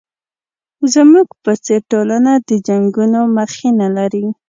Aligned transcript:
زموږ 0.93 1.27
په 1.43 1.51
څېر 1.65 1.81
ټولنه 1.91 2.31
د 2.47 2.49
جنګونو 2.67 3.19
مخینه 3.37 3.87
لري. 3.97 4.25